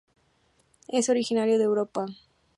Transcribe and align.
Es 0.87 1.09
originario 1.09 1.59
de 1.59 1.65
Europa. 1.65 2.07